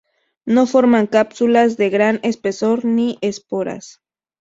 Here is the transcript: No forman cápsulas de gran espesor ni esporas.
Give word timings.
No 0.45 0.65
forman 0.65 1.05
cápsulas 1.05 1.77
de 1.77 1.91
gran 1.91 2.21
espesor 2.23 2.85
ni 2.85 3.19
esporas. 3.21 4.01